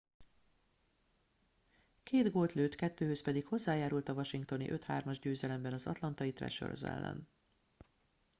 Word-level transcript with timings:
két 2.03 2.31
gólt 2.31 2.53
lőtt 2.53 2.75
kettőhöz 2.75 3.23
pedig 3.23 3.45
hozzájárult 3.45 4.09
a 4.09 4.13
washingtoni 4.13 4.67
5-3-as 4.69 5.17
győzelemben 5.21 5.73
az 5.73 5.87
atlantai 5.87 6.33
thrashers 6.33 6.83
ellen 6.83 7.27